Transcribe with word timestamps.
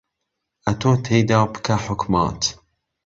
ئهتۆ 0.65 0.91
تێیدا 1.05 1.39
پکه 1.53 1.75
حوکمات 1.85 2.41